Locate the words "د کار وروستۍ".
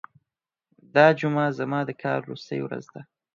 1.85-2.59